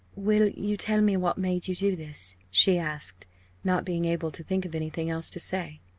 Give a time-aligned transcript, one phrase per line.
[0.15, 3.27] "Will you tell me what made you do this?" she asked,
[3.63, 5.79] not being able to think of anything else to say.